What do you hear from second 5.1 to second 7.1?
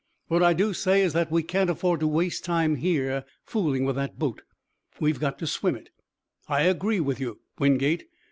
got to swim it. I agree